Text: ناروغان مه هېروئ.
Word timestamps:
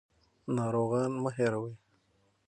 ناروغان 0.55 1.11
مه 1.23 1.31
هېروئ. 1.37 1.73